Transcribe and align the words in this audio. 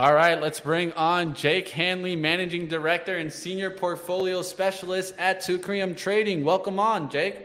All 0.00 0.14
right, 0.14 0.40
let's 0.40 0.60
bring 0.60 0.94
on 0.94 1.34
Jake 1.34 1.68
Hanley, 1.68 2.16
Managing 2.16 2.66
Director 2.66 3.18
and 3.18 3.30
Senior 3.30 3.68
Portfolio 3.68 4.40
Specialist 4.40 5.12
at 5.18 5.42
Teucrium 5.42 5.94
Trading. 5.94 6.42
Welcome 6.42 6.80
on, 6.80 7.10
Jake. 7.10 7.36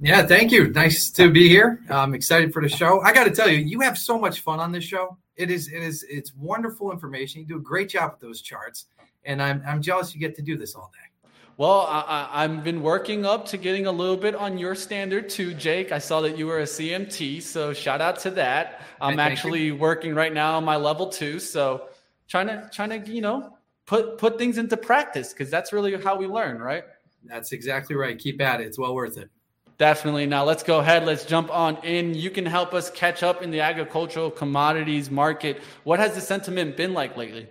Yeah, 0.00 0.26
thank 0.26 0.50
you. 0.50 0.72
Nice 0.72 1.08
to 1.10 1.30
be 1.30 1.48
here. 1.48 1.78
I'm 1.88 2.12
excited 2.12 2.52
for 2.52 2.62
the 2.62 2.68
show. 2.68 3.00
I 3.02 3.12
got 3.12 3.24
to 3.26 3.30
tell 3.30 3.48
you, 3.48 3.58
you 3.58 3.78
have 3.78 3.96
so 3.96 4.18
much 4.18 4.40
fun 4.40 4.58
on 4.58 4.72
this 4.72 4.82
show. 4.82 5.18
It 5.36 5.52
is, 5.52 5.68
it 5.68 5.84
is, 5.84 6.04
it's 6.10 6.34
wonderful 6.34 6.90
information. 6.90 7.42
You 7.42 7.46
do 7.46 7.56
a 7.58 7.60
great 7.60 7.88
job 7.88 8.10
with 8.10 8.20
those 8.20 8.42
charts, 8.42 8.86
and 9.22 9.40
I'm, 9.40 9.62
I'm 9.64 9.80
jealous 9.80 10.12
you 10.12 10.18
get 10.18 10.34
to 10.34 10.42
do 10.42 10.56
this 10.56 10.74
all 10.74 10.90
day. 10.92 11.32
Well, 11.58 11.86
I, 11.88 12.42
have 12.42 12.64
been 12.64 12.82
working 12.82 13.24
up 13.24 13.46
to 13.48 13.56
getting 13.56 13.86
a 13.86 13.92
little 13.92 14.16
bit 14.16 14.34
on 14.34 14.58
your 14.58 14.74
standard 14.74 15.28
too, 15.28 15.54
Jake. 15.54 15.92
I 15.92 15.98
saw 15.98 16.22
that 16.22 16.36
you 16.36 16.48
were 16.48 16.58
a 16.60 16.64
CMT, 16.64 17.40
so 17.42 17.72
shout 17.72 18.00
out 18.00 18.18
to 18.20 18.30
that. 18.32 18.82
I'm 19.00 19.20
actually 19.20 19.64
you. 19.66 19.76
working 19.76 20.14
right 20.14 20.32
now 20.32 20.56
on 20.56 20.64
my 20.64 20.76
level 20.76 21.08
two, 21.08 21.38
so 21.38 21.89
trying 22.30 22.46
to 22.46 22.70
trying 22.72 22.90
to 22.90 23.12
you 23.12 23.20
know 23.20 23.56
put 23.86 24.16
put 24.16 24.38
things 24.38 24.56
into 24.56 24.76
practice 24.76 25.32
because 25.32 25.50
that's 25.50 25.72
really 25.72 26.00
how 26.00 26.16
we 26.16 26.26
learn, 26.26 26.58
right? 26.58 26.84
That's 27.24 27.52
exactly 27.52 27.96
right. 27.96 28.18
Keep 28.18 28.40
at 28.40 28.60
it. 28.60 28.68
It's 28.68 28.78
well 28.78 28.94
worth 28.94 29.18
it. 29.18 29.28
Definitely. 29.76 30.26
Now 30.26 30.44
let's 30.44 30.62
go 30.62 30.78
ahead. 30.78 31.04
Let's 31.04 31.24
jump 31.24 31.50
on 31.50 31.76
in. 31.84 32.14
You 32.14 32.30
can 32.30 32.46
help 32.46 32.72
us 32.72 32.90
catch 32.90 33.22
up 33.22 33.42
in 33.42 33.50
the 33.50 33.60
agricultural 33.60 34.30
commodities 34.30 35.10
market. 35.10 35.62
What 35.84 35.98
has 35.98 36.14
the 36.14 36.20
sentiment 36.20 36.76
been 36.76 36.94
like 36.94 37.16
lately? 37.16 37.48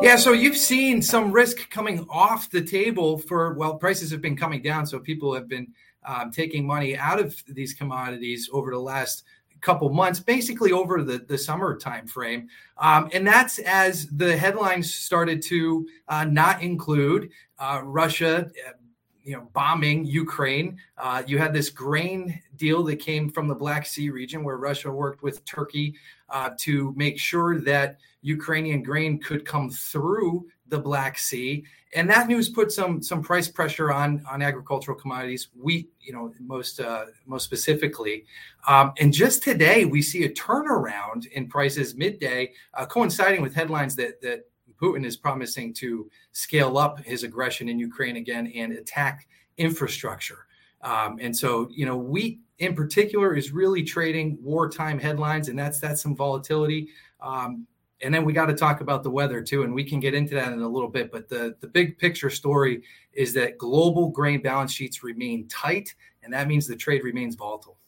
Yeah, 0.00 0.16
so 0.16 0.32
you've 0.32 0.56
seen 0.56 1.00
some 1.02 1.32
risk 1.32 1.70
coming 1.70 2.06
off 2.10 2.50
the 2.50 2.62
table 2.62 3.18
for 3.18 3.54
well, 3.54 3.76
prices 3.76 4.10
have 4.10 4.20
been 4.20 4.36
coming 4.36 4.60
down, 4.60 4.86
so 4.86 4.98
people 4.98 5.34
have 5.34 5.48
been 5.48 5.68
um, 6.04 6.30
taking 6.30 6.66
money 6.66 6.96
out 6.96 7.18
of 7.18 7.42
these 7.48 7.72
commodities 7.74 8.48
over 8.52 8.70
the 8.70 8.78
last 8.78 9.24
couple 9.64 9.88
months, 9.90 10.20
basically 10.20 10.72
over 10.72 11.02
the, 11.02 11.18
the 11.18 11.38
summer 11.38 11.76
time 11.76 12.06
frame. 12.06 12.48
Um, 12.78 13.08
and 13.12 13.26
that's 13.26 13.58
as 13.60 14.06
the 14.08 14.36
headlines 14.36 14.94
started 14.94 15.42
to 15.42 15.86
uh, 16.08 16.24
not 16.24 16.62
include 16.62 17.30
uh, 17.58 17.80
Russia 17.82 18.50
you 19.24 19.34
know 19.34 19.48
bombing 19.52 20.04
Ukraine. 20.04 20.78
Uh, 20.98 21.22
you 21.26 21.38
had 21.38 21.52
this 21.52 21.70
grain 21.70 22.40
deal 22.56 22.82
that 22.84 22.96
came 22.96 23.30
from 23.30 23.48
the 23.48 23.54
Black 23.54 23.86
Sea 23.86 24.10
region, 24.10 24.44
where 24.44 24.58
Russia 24.58 24.90
worked 24.90 25.22
with 25.22 25.44
Turkey 25.44 25.94
uh, 26.28 26.50
to 26.58 26.92
make 26.96 27.18
sure 27.18 27.60
that 27.60 27.98
Ukrainian 28.22 28.82
grain 28.82 29.18
could 29.18 29.44
come 29.44 29.70
through 29.70 30.46
the 30.68 30.78
Black 30.78 31.18
Sea, 31.18 31.64
and 31.94 32.08
that 32.08 32.28
news 32.28 32.48
put 32.48 32.70
some 32.70 33.02
some 33.02 33.22
price 33.22 33.48
pressure 33.48 33.92
on 33.92 34.24
on 34.30 34.42
agricultural 34.42 34.98
commodities, 34.98 35.48
wheat, 35.54 35.90
you 36.00 36.12
know, 36.12 36.32
most 36.40 36.80
uh, 36.80 37.06
most 37.26 37.44
specifically. 37.44 38.24
Um, 38.68 38.92
and 38.98 39.12
just 39.12 39.42
today, 39.42 39.84
we 39.84 40.02
see 40.02 40.24
a 40.24 40.30
turnaround 40.30 41.26
in 41.28 41.48
prices 41.48 41.94
midday, 41.94 42.52
uh, 42.74 42.86
coinciding 42.86 43.40
with 43.42 43.54
headlines 43.54 43.96
that 43.96 44.20
that 44.20 44.44
Putin 44.80 45.04
is 45.04 45.16
promising 45.16 45.72
to 45.74 46.10
scale 46.32 46.78
up 46.78 46.98
his 47.00 47.22
aggression 47.22 47.68
in 47.68 47.78
Ukraine 47.78 48.16
again 48.16 48.52
and 48.54 48.72
attack 48.72 49.28
infrastructure. 49.56 50.46
Um, 50.82 51.18
and 51.20 51.36
so, 51.36 51.68
you 51.70 51.86
know, 51.86 51.96
wheat 51.96 52.40
in 52.58 52.74
particular 52.74 53.34
is 53.34 53.52
really 53.52 53.82
trading 53.82 54.38
wartime 54.42 54.98
headlines, 54.98 55.48
and 55.48 55.58
that's 55.58 55.80
that's 55.80 56.02
some 56.02 56.14
volatility. 56.14 56.88
Um, 57.20 57.66
and 58.02 58.12
then 58.12 58.24
we 58.24 58.32
got 58.32 58.46
to 58.46 58.54
talk 58.54 58.80
about 58.80 59.02
the 59.02 59.10
weather 59.10 59.42
too, 59.42 59.62
and 59.62 59.74
we 59.74 59.82
can 59.82 59.98
get 59.98 60.14
into 60.14 60.34
that 60.34 60.52
in 60.52 60.60
a 60.60 60.68
little 60.68 60.90
bit. 60.90 61.10
But 61.10 61.28
the 61.28 61.56
the 61.60 61.68
big 61.68 61.98
picture 61.98 62.30
story 62.30 62.82
is 63.12 63.32
that 63.34 63.58
global 63.58 64.10
grain 64.10 64.42
balance 64.42 64.72
sheets 64.72 65.02
remain 65.02 65.48
tight, 65.48 65.94
and 66.22 66.32
that 66.32 66.48
means 66.48 66.66
the 66.66 66.76
trade 66.76 67.02
remains 67.02 67.34
volatile. 67.34 67.78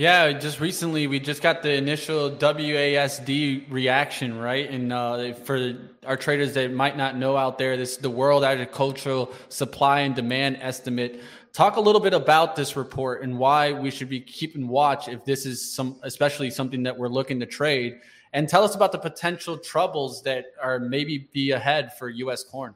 Yeah, 0.00 0.32
just 0.32 0.60
recently 0.60 1.06
we 1.08 1.20
just 1.20 1.42
got 1.42 1.62
the 1.62 1.74
initial 1.74 2.30
WASDE 2.30 3.70
reaction, 3.70 4.38
right? 4.38 4.70
And 4.70 4.92
uh, 4.94 5.34
for 5.34 5.76
our 6.06 6.16
traders 6.16 6.54
that 6.54 6.72
might 6.72 6.96
not 6.96 7.18
know 7.18 7.36
out 7.36 7.58
there, 7.58 7.76
this 7.76 7.92
is 7.92 7.98
the 7.98 8.08
World 8.08 8.42
Agricultural 8.42 9.30
Supply 9.50 10.00
and 10.00 10.14
Demand 10.14 10.56
Estimate. 10.62 11.22
Talk 11.52 11.76
a 11.76 11.80
little 11.80 12.00
bit 12.00 12.14
about 12.14 12.56
this 12.56 12.76
report 12.76 13.22
and 13.22 13.38
why 13.38 13.72
we 13.72 13.90
should 13.90 14.08
be 14.08 14.20
keeping 14.20 14.68
watch 14.68 15.08
if 15.08 15.22
this 15.26 15.44
is 15.44 15.74
some, 15.74 15.98
especially 16.02 16.50
something 16.50 16.82
that 16.84 16.96
we're 16.96 17.08
looking 17.08 17.38
to 17.40 17.46
trade. 17.46 18.00
And 18.32 18.48
tell 18.48 18.64
us 18.64 18.74
about 18.74 18.92
the 18.92 18.98
potential 18.98 19.58
troubles 19.58 20.22
that 20.22 20.46
are 20.62 20.78
maybe 20.78 21.28
be 21.34 21.50
ahead 21.50 21.98
for 21.98 22.08
U.S. 22.08 22.42
corn. 22.42 22.74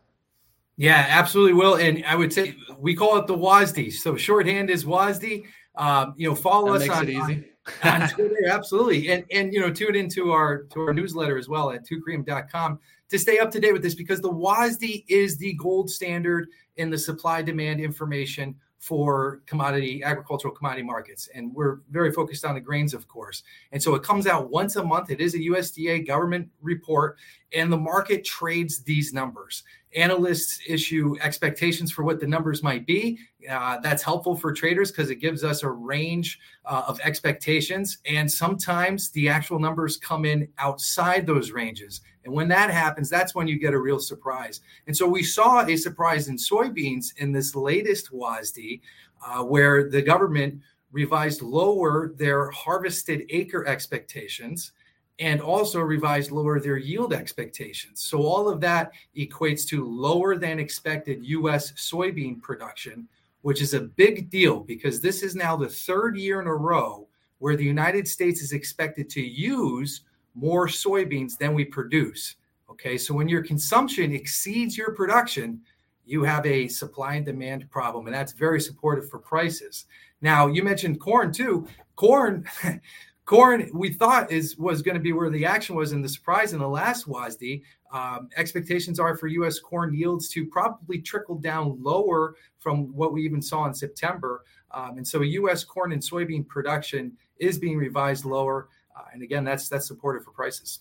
Yeah, 0.76 1.06
absolutely 1.08 1.54
will. 1.54 1.76
And 1.76 2.04
I 2.04 2.16
would 2.16 2.34
say 2.34 2.56
we 2.78 2.94
call 2.94 3.16
it 3.16 3.28
the 3.28 3.36
WASDE. 3.38 3.92
So 3.92 4.16
shorthand 4.16 4.68
is 4.68 4.84
WASDE. 4.84 5.46
Um, 5.76 6.14
you 6.16 6.28
know, 6.28 6.34
follow 6.34 6.78
that 6.78 6.88
us 6.88 6.96
on, 6.96 7.16
on, 7.16 7.44
on, 8.02 8.08
Twitter, 8.10 8.46
absolutely, 8.48 9.10
and 9.10 9.24
and 9.32 9.52
you 9.52 9.60
know, 9.60 9.72
tune 9.72 9.96
into 9.96 10.30
our 10.30 10.64
to 10.64 10.80
our 10.80 10.94
newsletter 10.94 11.36
as 11.36 11.48
well 11.48 11.70
at 11.70 11.86
teucrium.com 11.86 12.78
to 13.10 13.18
stay 13.18 13.38
up 13.38 13.50
to 13.50 13.60
date 13.60 13.72
with 13.72 13.82
this 13.82 13.94
because 13.94 14.20
the 14.20 14.30
WASDE 14.30 15.04
is 15.08 15.36
the 15.36 15.54
gold 15.54 15.90
standard 15.90 16.48
in 16.76 16.90
the 16.90 16.98
supply 16.98 17.42
demand 17.42 17.80
information 17.80 18.54
for 18.84 19.40
commodity 19.46 20.02
agricultural 20.02 20.54
commodity 20.54 20.82
markets 20.82 21.28
and 21.34 21.54
we're 21.54 21.78
very 21.90 22.12
focused 22.12 22.44
on 22.44 22.54
the 22.54 22.60
grains 22.60 22.92
of 22.92 23.08
course 23.08 23.42
and 23.72 23.82
so 23.82 23.94
it 23.94 24.02
comes 24.02 24.26
out 24.26 24.50
once 24.50 24.76
a 24.76 24.84
month 24.84 25.10
it 25.10 25.20
is 25.20 25.34
a 25.34 25.38
usda 25.38 26.06
government 26.06 26.46
report 26.60 27.16
and 27.54 27.72
the 27.72 27.76
market 27.76 28.24
trades 28.24 28.82
these 28.82 29.14
numbers 29.14 29.64
analysts 29.94 30.60
issue 30.66 31.16
expectations 31.22 31.92
for 31.92 32.04
what 32.04 32.20
the 32.20 32.26
numbers 32.26 32.62
might 32.62 32.86
be. 32.86 33.18
Uh, 33.48 33.78
that's 33.80 34.02
helpful 34.02 34.36
for 34.36 34.52
traders 34.52 34.90
because 34.90 35.10
it 35.10 35.16
gives 35.16 35.44
us 35.44 35.62
a 35.62 35.70
range 35.70 36.38
uh, 36.64 36.82
of 36.86 37.00
expectations. 37.00 37.98
And 38.06 38.30
sometimes 38.30 39.10
the 39.10 39.28
actual 39.28 39.58
numbers 39.58 39.96
come 39.96 40.24
in 40.24 40.48
outside 40.58 41.26
those 41.26 41.52
ranges. 41.52 42.00
And 42.24 42.32
when 42.32 42.48
that 42.48 42.70
happens, 42.70 43.10
that's 43.10 43.34
when 43.34 43.46
you 43.46 43.58
get 43.58 43.74
a 43.74 43.78
real 43.78 43.98
surprise. 43.98 44.60
And 44.86 44.96
so 44.96 45.06
we 45.06 45.22
saw 45.22 45.64
a 45.64 45.76
surprise 45.76 46.28
in 46.28 46.36
soybeans 46.36 47.16
in 47.18 47.32
this 47.32 47.54
latest 47.54 48.12
WASDE, 48.12 48.80
uh, 49.26 49.44
where 49.44 49.88
the 49.90 50.02
government 50.02 50.60
revised 50.92 51.42
lower 51.42 52.14
their 52.16 52.50
harvested 52.50 53.26
acre 53.30 53.66
expectations 53.66 54.72
and 55.18 55.40
also 55.40 55.80
revised 55.80 56.30
lower 56.30 56.58
their 56.58 56.76
yield 56.76 57.12
expectations. 57.12 58.00
So 58.00 58.22
all 58.22 58.48
of 58.48 58.60
that 58.62 58.92
equates 59.16 59.66
to 59.68 59.84
lower 59.84 60.36
than 60.36 60.58
expected 60.58 61.24
US 61.24 61.72
soybean 61.72 62.40
production, 62.42 63.08
which 63.42 63.62
is 63.62 63.74
a 63.74 63.80
big 63.80 64.30
deal 64.30 64.60
because 64.60 65.00
this 65.00 65.22
is 65.22 65.34
now 65.36 65.56
the 65.56 65.68
third 65.68 66.16
year 66.16 66.40
in 66.40 66.46
a 66.46 66.54
row 66.54 67.06
where 67.38 67.56
the 67.56 67.64
United 67.64 68.08
States 68.08 68.40
is 68.40 68.52
expected 68.52 69.10
to 69.10 69.20
use 69.20 70.02
more 70.34 70.66
soybeans 70.66 71.38
than 71.38 71.54
we 71.54 71.64
produce. 71.64 72.36
Okay, 72.70 72.98
so 72.98 73.14
when 73.14 73.28
your 73.28 73.42
consumption 73.42 74.12
exceeds 74.12 74.76
your 74.76 74.92
production, 74.94 75.60
you 76.04 76.24
have 76.24 76.44
a 76.44 76.68
supply 76.68 77.14
and 77.14 77.26
demand 77.26 77.70
problem, 77.70 78.06
and 78.06 78.14
that's 78.14 78.32
very 78.32 78.60
supportive 78.60 79.08
for 79.08 79.18
prices. 79.18 79.86
Now, 80.20 80.46
you 80.48 80.62
mentioned 80.62 81.00
corn 81.00 81.32
too. 81.32 81.66
Corn 81.96 82.46
Corn, 83.26 83.70
we 83.72 83.90
thought 83.90 84.30
is 84.30 84.58
was 84.58 84.82
going 84.82 84.96
to 84.96 85.00
be 85.00 85.12
where 85.14 85.30
the 85.30 85.46
action 85.46 85.74
was, 85.74 85.92
and 85.92 86.04
the 86.04 86.08
surprise 86.08 86.52
in 86.52 86.58
the 86.58 86.68
last 86.68 87.08
WASDE. 87.08 87.62
Um, 87.90 88.28
expectations 88.36 89.00
are 89.00 89.16
for 89.16 89.28
U.S. 89.28 89.58
corn 89.60 89.94
yields 89.94 90.28
to 90.30 90.46
probably 90.46 91.00
trickle 91.00 91.36
down 91.36 91.82
lower 91.82 92.34
from 92.58 92.94
what 92.94 93.12
we 93.14 93.24
even 93.24 93.40
saw 93.40 93.64
in 93.66 93.72
September, 93.72 94.44
um, 94.72 94.98
and 94.98 95.08
so 95.08 95.22
U.S. 95.22 95.64
corn 95.64 95.92
and 95.92 96.02
soybean 96.02 96.46
production 96.46 97.12
is 97.38 97.58
being 97.58 97.78
revised 97.78 98.26
lower, 98.26 98.68
and 99.14 99.22
again, 99.22 99.44
that's 99.44 99.68
that's 99.68 99.86
supportive 99.86 100.24
for 100.24 100.32
prices. 100.32 100.80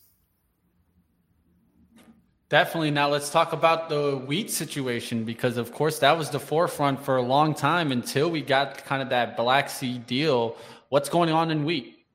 Definitely. 2.50 2.92
Now 2.92 3.10
let's 3.10 3.30
talk 3.30 3.54
about 3.54 3.90
the 3.90 4.18
wheat 4.28 4.52
situation 4.52 5.24
because, 5.24 5.58
of 5.58 5.72
course, 5.72 5.98
that 6.00 6.16
was 6.16 6.30
the 6.30 6.40
forefront 6.40 7.04
for 7.04 7.18
a 7.18 7.22
long 7.22 7.56
time 7.56 7.92
until 7.92 8.30
we 8.30 8.42
got 8.42 8.84
kind 8.86 9.02
of 9.02 9.10
that 9.10 9.38
Black 9.38 9.70
Sea 9.70 9.98
deal. 10.00 10.58
What's 10.90 11.10
going 11.10 11.30
on 11.30 11.50
in 11.50 11.64
wheat? 11.64 12.06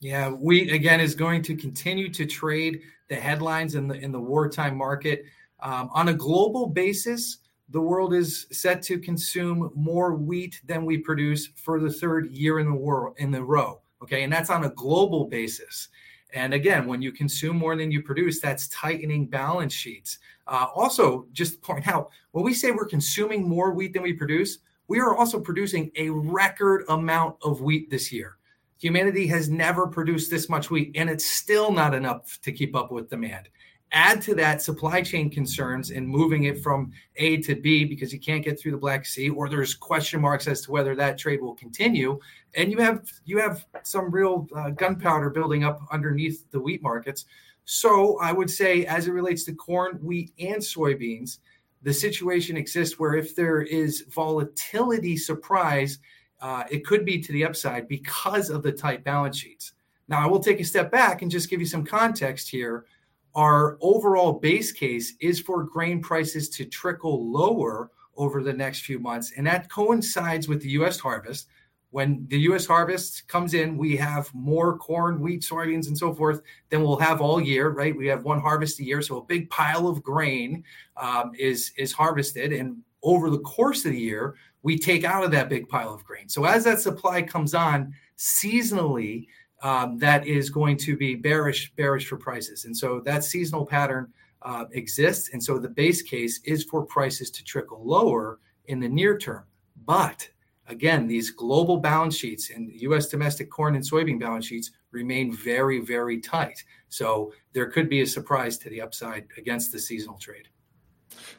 Yeah, 0.00 0.30
wheat 0.30 0.72
again 0.72 1.00
is 1.00 1.14
going 1.14 1.42
to 1.42 1.56
continue 1.56 2.08
to 2.12 2.26
trade 2.26 2.82
the 3.08 3.16
headlines 3.16 3.74
in 3.74 3.88
the 3.88 3.94
in 3.94 4.12
the 4.12 4.20
wartime 4.20 4.76
market. 4.76 5.24
Um, 5.60 5.90
on 5.92 6.08
a 6.08 6.14
global 6.14 6.66
basis, 6.66 7.38
the 7.70 7.80
world 7.80 8.14
is 8.14 8.46
set 8.50 8.82
to 8.82 8.98
consume 8.98 9.70
more 9.74 10.14
wheat 10.14 10.60
than 10.64 10.84
we 10.84 10.98
produce 10.98 11.48
for 11.56 11.80
the 11.80 11.92
third 11.92 12.30
year 12.30 12.58
in 12.58 12.66
the 12.66 12.76
world 12.76 13.14
in 13.18 13.30
the 13.30 13.42
row. 13.42 13.80
Okay, 14.02 14.22
and 14.22 14.32
that's 14.32 14.50
on 14.50 14.64
a 14.64 14.70
global 14.70 15.24
basis. 15.24 15.88
And 16.32 16.52
again, 16.52 16.86
when 16.86 17.00
you 17.00 17.10
consume 17.10 17.56
more 17.56 17.74
than 17.74 17.90
you 17.90 18.02
produce, 18.02 18.40
that's 18.40 18.68
tightening 18.68 19.26
balance 19.26 19.72
sheets. 19.72 20.18
Uh, 20.46 20.66
also, 20.74 21.26
just 21.32 21.60
point 21.62 21.88
out 21.88 22.10
when 22.32 22.44
we 22.44 22.54
say 22.54 22.70
we're 22.70 22.86
consuming 22.86 23.48
more 23.48 23.72
wheat 23.72 23.92
than 23.94 24.02
we 24.02 24.12
produce, 24.12 24.58
we 24.88 25.00
are 25.00 25.16
also 25.16 25.40
producing 25.40 25.90
a 25.96 26.10
record 26.10 26.84
amount 26.88 27.36
of 27.42 27.60
wheat 27.60 27.90
this 27.90 28.12
year. 28.12 28.36
Humanity 28.78 29.26
has 29.26 29.48
never 29.48 29.86
produced 29.86 30.30
this 30.30 30.48
much 30.48 30.70
wheat, 30.70 30.92
and 30.94 31.10
it's 31.10 31.24
still 31.24 31.72
not 31.72 31.94
enough 31.94 32.38
to 32.42 32.52
keep 32.52 32.76
up 32.76 32.92
with 32.92 33.10
demand. 33.10 33.48
Add 33.92 34.20
to 34.22 34.34
that 34.34 34.60
supply 34.60 35.00
chain 35.00 35.30
concerns 35.30 35.90
and 35.90 36.06
moving 36.06 36.44
it 36.44 36.62
from 36.62 36.92
A 37.16 37.38
to 37.38 37.54
B 37.54 37.84
because 37.84 38.12
you 38.12 38.20
can't 38.20 38.44
get 38.44 38.60
through 38.60 38.72
the 38.72 38.78
Black 38.78 39.06
Sea, 39.06 39.30
or 39.30 39.48
there's 39.48 39.74
question 39.74 40.20
marks 40.20 40.46
as 40.46 40.60
to 40.62 40.70
whether 40.70 40.94
that 40.94 41.16
trade 41.16 41.40
will 41.40 41.54
continue. 41.54 42.18
And 42.54 42.70
you 42.70 42.78
have 42.78 43.10
you 43.24 43.38
have 43.38 43.64
some 43.84 44.10
real 44.10 44.46
uh, 44.54 44.70
gunpowder 44.70 45.30
building 45.30 45.64
up 45.64 45.80
underneath 45.90 46.50
the 46.50 46.60
wheat 46.60 46.82
markets. 46.82 47.24
So 47.64 48.18
I 48.20 48.32
would 48.32 48.50
say, 48.50 48.84
as 48.86 49.08
it 49.08 49.12
relates 49.12 49.44
to 49.44 49.54
corn, 49.54 49.98
wheat, 50.02 50.32
and 50.38 50.56
soybeans, 50.56 51.38
the 51.82 51.92
situation 51.92 52.56
exists 52.56 52.98
where 52.98 53.14
if 53.14 53.36
there 53.36 53.62
is 53.62 54.04
volatility 54.08 55.16
surprise, 55.16 55.98
uh, 56.40 56.64
it 56.70 56.84
could 56.84 57.04
be 57.04 57.18
to 57.20 57.32
the 57.32 57.44
upside 57.44 57.88
because 57.88 58.50
of 58.50 58.62
the 58.62 58.72
tight 58.72 59.04
balance 59.04 59.38
sheets. 59.38 59.72
Now, 60.08 60.24
I 60.24 60.26
will 60.26 60.40
take 60.40 60.60
a 60.60 60.64
step 60.64 60.90
back 60.90 61.22
and 61.22 61.30
just 61.30 61.50
give 61.50 61.60
you 61.60 61.66
some 61.66 61.84
context 61.84 62.48
here. 62.48 62.86
Our 63.34 63.78
overall 63.80 64.32
base 64.32 64.72
case 64.72 65.14
is 65.20 65.40
for 65.40 65.62
grain 65.62 66.00
prices 66.00 66.48
to 66.50 66.64
trickle 66.64 67.30
lower 67.30 67.90
over 68.16 68.42
the 68.42 68.52
next 68.52 68.80
few 68.80 68.98
months, 68.98 69.32
and 69.36 69.46
that 69.46 69.70
coincides 69.70 70.48
with 70.48 70.60
the 70.60 70.70
U.S. 70.70 70.98
harvest. 70.98 71.48
When 71.90 72.26
the 72.28 72.38
U.S. 72.40 72.66
harvest 72.66 73.26
comes 73.28 73.54
in, 73.54 73.78
we 73.78 73.96
have 73.96 74.32
more 74.34 74.76
corn, 74.76 75.20
wheat, 75.20 75.40
soybeans, 75.40 75.86
and 75.86 75.96
so 75.96 76.12
forth 76.12 76.42
than 76.68 76.82
we'll 76.82 76.98
have 76.98 77.20
all 77.20 77.40
year. 77.40 77.70
Right? 77.70 77.96
We 77.96 78.06
have 78.08 78.24
one 78.24 78.40
harvest 78.40 78.80
a 78.80 78.84
year, 78.84 79.00
so 79.00 79.18
a 79.18 79.24
big 79.24 79.48
pile 79.50 79.86
of 79.86 80.02
grain 80.02 80.64
um, 80.96 81.32
is 81.38 81.72
is 81.78 81.92
harvested, 81.92 82.52
and 82.52 82.78
over 83.02 83.30
the 83.30 83.38
course 83.40 83.84
of 83.84 83.92
the 83.92 84.00
year, 84.00 84.34
we 84.62 84.78
take 84.78 85.04
out 85.04 85.24
of 85.24 85.30
that 85.30 85.48
big 85.48 85.68
pile 85.68 85.94
of 85.94 86.04
grain. 86.04 86.28
So 86.28 86.44
as 86.44 86.64
that 86.64 86.80
supply 86.80 87.22
comes 87.22 87.54
on 87.54 87.94
seasonally, 88.16 89.28
um, 89.62 89.98
that 89.98 90.26
is 90.26 90.50
going 90.50 90.76
to 90.78 90.96
be 90.96 91.14
bearish, 91.14 91.72
bearish 91.76 92.06
for 92.06 92.16
prices. 92.16 92.64
And 92.64 92.76
so 92.76 93.00
that 93.00 93.24
seasonal 93.24 93.66
pattern 93.66 94.12
uh, 94.42 94.66
exists. 94.72 95.30
And 95.32 95.42
so 95.42 95.58
the 95.58 95.68
base 95.68 96.02
case 96.02 96.40
is 96.44 96.64
for 96.64 96.84
prices 96.84 97.30
to 97.32 97.44
trickle 97.44 97.84
lower 97.84 98.38
in 98.66 98.80
the 98.80 98.88
near 98.88 99.18
term. 99.18 99.44
But 99.84 100.28
again, 100.68 101.06
these 101.06 101.30
global 101.30 101.78
balance 101.78 102.16
sheets 102.16 102.50
and 102.50 102.70
US 102.82 103.08
domestic 103.08 103.50
corn 103.50 103.74
and 103.74 103.84
soybean 103.84 104.20
balance 104.20 104.46
sheets 104.46 104.70
remain 104.92 105.34
very, 105.34 105.80
very 105.80 106.20
tight. 106.20 106.62
So 106.88 107.32
there 107.52 107.70
could 107.70 107.88
be 107.88 108.02
a 108.02 108.06
surprise 108.06 108.58
to 108.58 108.70
the 108.70 108.80
upside 108.80 109.26
against 109.36 109.72
the 109.72 109.78
seasonal 109.78 110.18
trade. 110.18 110.48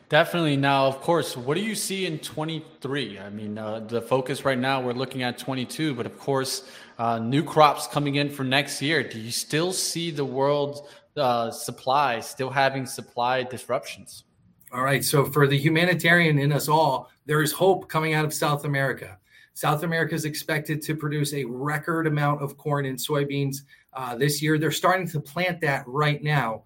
Definitely. 0.09 0.57
Now, 0.57 0.87
of 0.87 1.01
course, 1.01 1.37
what 1.37 1.53
do 1.53 1.61
you 1.61 1.75
see 1.75 2.07
in 2.07 2.17
23? 2.17 3.19
I 3.19 3.29
mean, 3.29 3.59
uh, 3.59 3.81
the 3.81 4.01
focus 4.01 4.43
right 4.43 4.57
now, 4.57 4.81
we're 4.81 4.93
looking 4.93 5.21
at 5.21 5.37
22, 5.37 5.93
but 5.93 6.07
of 6.07 6.17
course, 6.17 6.67
uh, 6.97 7.19
new 7.19 7.43
crops 7.43 7.85
coming 7.85 8.15
in 8.15 8.27
for 8.31 8.43
next 8.43 8.81
year. 8.81 9.03
Do 9.03 9.19
you 9.19 9.29
still 9.29 9.71
see 9.71 10.09
the 10.09 10.25
world 10.25 10.87
uh, 11.15 11.51
supply 11.51 12.21
still 12.21 12.49
having 12.49 12.87
supply 12.87 13.43
disruptions? 13.43 14.23
All 14.71 14.81
right. 14.81 15.03
So, 15.03 15.25
for 15.25 15.45
the 15.45 15.57
humanitarian 15.57 16.39
in 16.39 16.51
us 16.51 16.67
all, 16.67 17.11
there 17.27 17.43
is 17.43 17.51
hope 17.51 17.87
coming 17.87 18.15
out 18.15 18.25
of 18.25 18.33
South 18.33 18.65
America. 18.65 19.19
South 19.53 19.83
America 19.83 20.15
is 20.15 20.25
expected 20.25 20.81
to 20.83 20.95
produce 20.95 21.33
a 21.33 21.43
record 21.45 22.07
amount 22.07 22.41
of 22.41 22.57
corn 22.57 22.87
and 22.87 22.97
soybeans 22.97 23.57
uh, 23.93 24.15
this 24.15 24.41
year. 24.41 24.57
They're 24.57 24.71
starting 24.71 25.07
to 25.09 25.19
plant 25.19 25.61
that 25.61 25.83
right 25.85 26.23
now. 26.23 26.63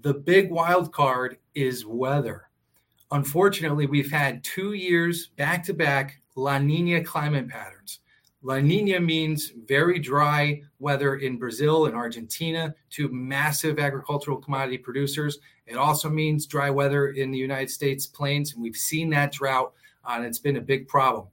The 0.00 0.14
big 0.14 0.50
wild 0.50 0.92
card 0.92 1.38
is 1.54 1.86
weather 1.86 2.49
unfortunately, 3.10 3.86
we've 3.86 4.10
had 4.10 4.44
two 4.44 4.72
years 4.72 5.28
back 5.36 5.64
to 5.64 5.74
back 5.74 6.20
La 6.36 6.58
Nina 6.58 7.02
climate 7.02 7.48
patterns. 7.48 8.00
La 8.42 8.58
Nina 8.58 8.98
means 8.98 9.52
very 9.66 9.98
dry 9.98 10.62
weather 10.78 11.16
in 11.16 11.36
Brazil 11.36 11.86
and 11.86 11.94
Argentina, 11.94 12.74
two 12.88 13.08
massive 13.10 13.78
agricultural 13.78 14.38
commodity 14.38 14.78
producers. 14.78 15.38
It 15.66 15.76
also 15.76 16.08
means 16.08 16.46
dry 16.46 16.70
weather 16.70 17.10
in 17.10 17.30
the 17.30 17.38
United 17.38 17.70
States 17.70 18.06
plains, 18.06 18.54
and 18.54 18.62
we've 18.62 18.76
seen 18.76 19.10
that 19.10 19.32
drought, 19.32 19.74
uh, 20.04 20.14
and 20.16 20.24
it's 20.24 20.38
been 20.38 20.56
a 20.56 20.62
big 20.62 20.88
problem. 20.88 21.26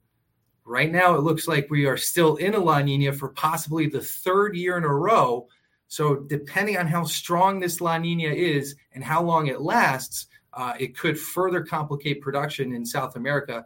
Right 0.66 0.92
now, 0.92 1.14
it 1.14 1.22
looks 1.22 1.48
like 1.48 1.70
we 1.70 1.86
are 1.86 1.96
still 1.96 2.36
in 2.36 2.54
a 2.54 2.58
La 2.58 2.80
Nina 2.80 3.14
for 3.14 3.30
possibly 3.30 3.86
the 3.86 4.02
third 4.02 4.54
year 4.54 4.76
in 4.76 4.84
a 4.84 4.94
row. 4.94 5.48
So, 5.86 6.14
depending 6.14 6.76
on 6.76 6.86
how 6.86 7.04
strong 7.04 7.58
this 7.58 7.80
La 7.80 7.96
Nina 7.96 8.28
is 8.28 8.76
and 8.92 9.02
how 9.02 9.22
long 9.22 9.46
it 9.46 9.62
lasts, 9.62 10.26
uh, 10.54 10.74
it 10.78 10.96
could 10.96 11.18
further 11.18 11.62
complicate 11.62 12.20
production 12.20 12.72
in 12.72 12.84
South 12.84 13.16
America. 13.16 13.64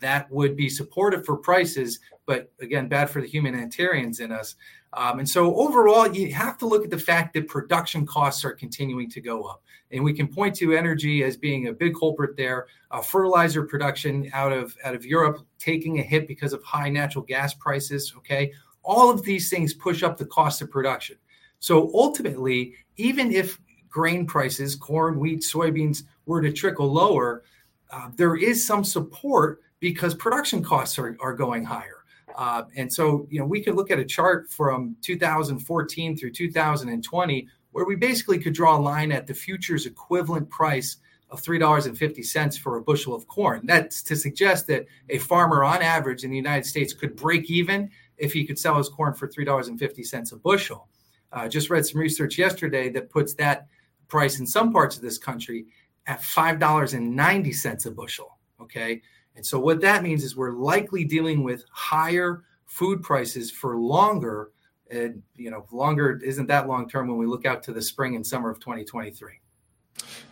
That 0.00 0.30
would 0.30 0.56
be 0.56 0.68
supportive 0.68 1.24
for 1.24 1.36
prices, 1.36 2.00
but 2.26 2.52
again, 2.60 2.88
bad 2.88 3.10
for 3.10 3.20
the 3.20 3.26
humanitarians 3.26 4.20
in 4.20 4.30
us. 4.30 4.56
Um, 4.92 5.20
and 5.20 5.28
so, 5.28 5.54
overall, 5.56 6.12
you 6.12 6.32
have 6.34 6.58
to 6.58 6.66
look 6.66 6.84
at 6.84 6.90
the 6.90 6.98
fact 6.98 7.34
that 7.34 7.48
production 7.48 8.06
costs 8.06 8.44
are 8.44 8.52
continuing 8.52 9.08
to 9.10 9.20
go 9.20 9.44
up. 9.44 9.62
And 9.92 10.04
we 10.04 10.12
can 10.12 10.28
point 10.28 10.54
to 10.56 10.72
energy 10.72 11.24
as 11.24 11.36
being 11.36 11.68
a 11.68 11.72
big 11.72 11.94
culprit 11.98 12.36
there. 12.36 12.66
Uh, 12.90 13.00
fertilizer 13.00 13.64
production 13.64 14.30
out 14.32 14.52
of 14.52 14.76
out 14.84 14.94
of 14.94 15.04
Europe 15.04 15.44
taking 15.58 16.00
a 16.00 16.02
hit 16.02 16.26
because 16.26 16.52
of 16.52 16.62
high 16.64 16.88
natural 16.88 17.24
gas 17.24 17.54
prices. 17.54 18.12
Okay, 18.18 18.52
all 18.82 19.10
of 19.10 19.22
these 19.22 19.48
things 19.48 19.74
push 19.74 20.02
up 20.02 20.16
the 20.16 20.26
cost 20.26 20.60
of 20.62 20.70
production. 20.70 21.16
So 21.60 21.90
ultimately, 21.94 22.74
even 22.96 23.32
if 23.32 23.58
grain 23.88 24.26
prices, 24.26 24.74
corn, 24.74 25.18
wheat, 25.18 25.40
soybeans, 25.40 26.04
were 26.30 26.40
to 26.40 26.52
trickle 26.52 26.86
lower, 26.86 27.42
uh, 27.90 28.08
there 28.14 28.36
is 28.36 28.64
some 28.64 28.84
support 28.84 29.62
because 29.80 30.14
production 30.14 30.62
costs 30.62 30.96
are, 30.96 31.16
are 31.20 31.34
going 31.34 31.64
higher. 31.64 32.04
Uh, 32.36 32.62
and 32.76 32.90
so, 32.90 33.26
you 33.30 33.40
know, 33.40 33.44
we 33.44 33.60
could 33.60 33.74
look 33.74 33.90
at 33.90 33.98
a 33.98 34.04
chart 34.04 34.48
from 34.48 34.96
2014 35.02 36.16
through 36.16 36.30
2020 36.30 37.48
where 37.72 37.84
we 37.84 37.96
basically 37.96 38.38
could 38.38 38.54
draw 38.54 38.76
a 38.76 38.78
line 38.78 39.10
at 39.10 39.26
the 39.26 39.34
futures 39.34 39.86
equivalent 39.86 40.48
price 40.48 40.98
of 41.30 41.42
$3.50 41.42 42.58
for 42.60 42.76
a 42.76 42.82
bushel 42.82 43.12
of 43.12 43.26
corn. 43.26 43.62
That's 43.64 44.00
to 44.04 44.14
suggest 44.14 44.68
that 44.68 44.86
a 45.08 45.18
farmer 45.18 45.64
on 45.64 45.82
average 45.82 46.22
in 46.22 46.30
the 46.30 46.36
United 46.36 46.66
States 46.66 46.92
could 46.92 47.16
break 47.16 47.50
even 47.50 47.90
if 48.18 48.32
he 48.32 48.44
could 48.44 48.58
sell 48.58 48.76
his 48.76 48.88
corn 48.88 49.14
for 49.14 49.26
$3.50 49.26 50.32
a 50.32 50.36
bushel. 50.36 50.88
Uh, 51.32 51.48
just 51.48 51.70
read 51.70 51.84
some 51.84 52.00
research 52.00 52.38
yesterday 52.38 52.88
that 52.90 53.10
puts 53.10 53.34
that 53.34 53.66
price 54.10 54.40
in 54.40 54.46
some 54.46 54.72
parts 54.72 54.96
of 54.96 55.02
this 55.02 55.16
country 55.16 55.64
at 56.10 56.20
$5.90 56.20 57.86
a 57.86 57.90
bushel. 57.92 58.36
Okay. 58.60 59.00
And 59.36 59.46
so 59.46 59.60
what 59.60 59.80
that 59.82 60.02
means 60.02 60.24
is 60.24 60.34
we're 60.34 60.50
likely 60.50 61.04
dealing 61.04 61.44
with 61.44 61.64
higher 61.70 62.42
food 62.66 63.00
prices 63.00 63.48
for 63.48 63.76
longer. 63.76 64.50
And, 64.90 65.22
you 65.36 65.52
know, 65.52 65.64
longer 65.70 66.20
isn't 66.24 66.48
that 66.48 66.66
long 66.66 66.88
term 66.88 67.06
when 67.06 67.16
we 67.16 67.26
look 67.26 67.46
out 67.46 67.62
to 67.62 67.72
the 67.72 67.80
spring 67.80 68.16
and 68.16 68.26
summer 68.26 68.50
of 68.50 68.58
2023. 68.58 69.34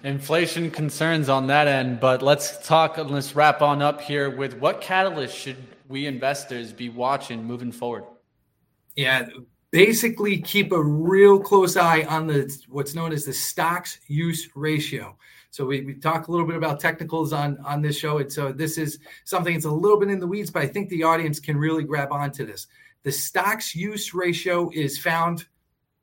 Inflation 0.02 0.68
concerns 0.68 1.28
on 1.28 1.46
that 1.46 1.68
end, 1.68 2.00
but 2.00 2.22
let's 2.22 2.66
talk, 2.66 2.98
and 2.98 3.10
let's 3.10 3.36
wrap 3.36 3.62
on 3.62 3.80
up 3.80 4.00
here 4.00 4.30
with 4.30 4.54
what 4.54 4.80
catalyst 4.80 5.36
should 5.36 5.56
we 5.86 6.06
investors 6.06 6.72
be 6.72 6.88
watching 6.88 7.44
moving 7.44 7.70
forward? 7.70 8.04
Yeah, 8.96 9.28
basically 9.70 10.40
keep 10.40 10.72
a 10.72 10.82
real 10.82 11.38
close 11.38 11.76
eye 11.76 12.02
on 12.04 12.26
the 12.26 12.50
what's 12.68 12.94
known 12.94 13.12
as 13.12 13.24
the 13.24 13.32
stocks 13.32 13.98
use 14.06 14.48
ratio. 14.54 15.16
So 15.50 15.64
we, 15.64 15.80
we 15.80 15.94
talk 15.94 16.28
a 16.28 16.30
little 16.30 16.46
bit 16.46 16.56
about 16.56 16.80
technicals 16.80 17.32
on 17.32 17.58
on 17.64 17.82
this 17.82 17.98
show, 17.98 18.18
and 18.18 18.32
so 18.32 18.52
this 18.52 18.78
is 18.78 18.98
something 19.24 19.54
that's 19.54 19.66
a 19.66 19.70
little 19.70 19.98
bit 19.98 20.10
in 20.10 20.20
the 20.20 20.26
weeds, 20.26 20.50
but 20.50 20.62
I 20.62 20.66
think 20.66 20.88
the 20.88 21.02
audience 21.02 21.40
can 21.40 21.56
really 21.56 21.84
grab 21.84 22.12
onto 22.12 22.44
this. 22.44 22.66
The 23.02 23.12
stocks 23.12 23.74
use 23.74 24.12
ratio 24.12 24.70
is 24.74 24.98
found 24.98 25.46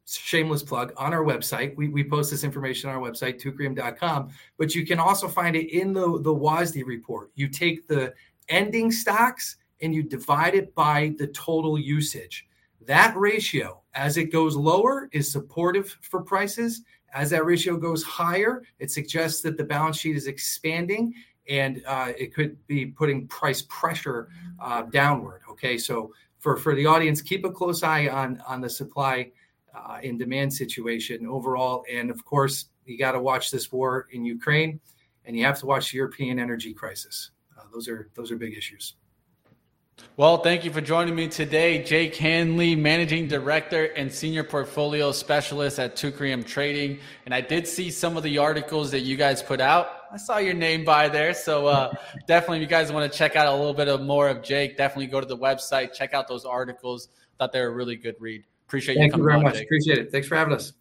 shameless 0.07 0.63
plug 0.63 0.93
on 0.97 1.13
our 1.13 1.23
website. 1.23 1.75
We, 1.75 1.89
we 1.89 2.03
post 2.03 2.31
this 2.31 2.43
information 2.43 2.89
on 2.89 2.95
our 2.95 3.01
website, 3.01 3.41
teucrium.com, 3.41 4.29
but 4.57 4.75
you 4.75 4.85
can 4.85 4.99
also 4.99 5.27
find 5.27 5.55
it 5.55 5.71
in 5.71 5.93
the, 5.93 6.21
the 6.21 6.33
WASDE 6.33 6.85
report. 6.85 7.31
You 7.35 7.47
take 7.47 7.87
the 7.87 8.13
ending 8.47 8.91
stocks 8.91 9.57
and 9.81 9.93
you 9.93 10.03
divide 10.03 10.55
it 10.55 10.73
by 10.75 11.15
the 11.17 11.27
total 11.27 11.77
usage. 11.77 12.47
That 12.81 13.15
ratio, 13.15 13.81
as 13.93 14.17
it 14.17 14.25
goes 14.25 14.55
lower, 14.55 15.09
is 15.11 15.31
supportive 15.31 15.97
for 16.01 16.21
prices. 16.21 16.81
As 17.13 17.29
that 17.29 17.45
ratio 17.45 17.77
goes 17.77 18.03
higher, 18.03 18.63
it 18.79 18.91
suggests 18.91 19.41
that 19.41 19.57
the 19.57 19.63
balance 19.63 19.97
sheet 19.97 20.15
is 20.15 20.27
expanding 20.27 21.13
and 21.47 21.81
uh, 21.85 22.11
it 22.17 22.33
could 22.33 22.57
be 22.67 22.87
putting 22.87 23.27
price 23.27 23.63
pressure 23.69 24.29
uh, 24.59 24.83
downward. 24.83 25.41
Okay, 25.49 25.77
so 25.77 26.11
for, 26.39 26.57
for 26.57 26.75
the 26.75 26.85
audience, 26.85 27.21
keep 27.21 27.45
a 27.45 27.51
close 27.51 27.83
eye 27.83 28.07
on, 28.07 28.41
on 28.47 28.61
the 28.61 28.69
supply 28.69 29.31
uh, 29.73 29.99
and 30.03 30.19
demand 30.19 30.53
situation 30.53 31.25
overall. 31.27 31.83
And 31.91 32.09
of 32.09 32.23
course, 32.25 32.65
you 32.85 32.97
got 32.97 33.13
to 33.13 33.19
watch 33.19 33.51
this 33.51 33.71
war 33.71 34.07
in 34.11 34.25
Ukraine 34.25 34.79
and 35.25 35.35
you 35.35 35.43
have 35.43 35.59
to 35.59 35.65
watch 35.65 35.91
the 35.91 35.97
European 35.97 36.39
energy 36.39 36.73
crisis. 36.73 37.31
Uh, 37.57 37.63
those 37.73 37.87
are 37.87 38.09
those 38.13 38.31
are 38.31 38.37
big 38.37 38.55
issues. 38.55 38.95
Well, 40.17 40.37
thank 40.37 40.63
you 40.63 40.71
for 40.71 40.79
joining 40.79 41.13
me 41.13 41.27
today, 41.27 41.83
Jake 41.83 42.15
Hanley, 42.15 42.73
Managing 42.73 43.27
Director 43.27 43.87
and 43.97 44.09
Senior 44.09 44.45
Portfolio 44.45 45.11
Specialist 45.11 45.77
at 45.77 45.97
Teucrium 45.97 46.45
Trading. 46.45 46.99
And 47.25 47.33
I 47.33 47.41
did 47.41 47.67
see 47.67 47.91
some 47.91 48.15
of 48.15 48.23
the 48.23 48.37
articles 48.37 48.91
that 48.91 49.01
you 49.01 49.17
guys 49.17 49.43
put 49.43 49.59
out. 49.59 49.87
I 50.13 50.15
saw 50.15 50.37
your 50.37 50.53
name 50.53 50.85
by 50.85 51.09
there. 51.09 51.33
So 51.33 51.67
uh, 51.67 51.93
definitely, 52.27 52.59
if 52.59 52.61
you 52.61 52.67
guys 52.67 52.93
want 52.93 53.11
to 53.11 53.17
check 53.17 53.35
out 53.35 53.47
a 53.47 53.51
little 53.51 53.73
bit 53.73 53.89
of 53.89 53.99
more 54.03 54.29
of 54.29 54.41
Jake, 54.41 54.77
definitely 54.77 55.07
go 55.07 55.19
to 55.19 55.27
the 55.27 55.37
website, 55.37 55.91
check 55.93 56.13
out 56.13 56.29
those 56.29 56.45
articles. 56.45 57.09
Thought 57.37 57.51
they 57.51 57.59
were 57.59 57.67
a 57.67 57.73
really 57.73 57.97
good 57.97 58.15
read. 58.17 58.45
Appreciate 58.67 58.95
Thank 58.95 59.07
you 59.07 59.11
Thank 59.11 59.19
you 59.19 59.23
very 59.25 59.43
much. 59.43 59.55
Jake. 59.55 59.63
Appreciate 59.65 59.97
it. 59.97 60.11
Thanks 60.13 60.29
for 60.29 60.37
having 60.37 60.53
us. 60.53 60.71